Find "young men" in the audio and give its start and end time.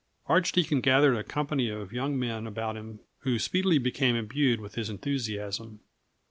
1.93-2.47